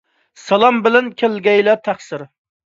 سالام 0.43 0.79
بىلەن 0.87 1.11
كەلگەيلا 1.19 1.77
تەقسىر. 1.89 2.27